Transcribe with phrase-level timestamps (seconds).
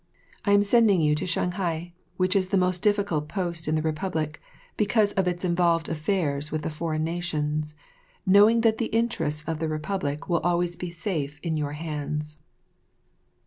[0.45, 4.41] I am sending you to Shanghai, which is the most difficult post in the Republic
[4.75, 7.75] because of its involved affairs with the foreign nations,
[8.25, 12.37] knowing that the interests of the Republic will be always safe in your hands."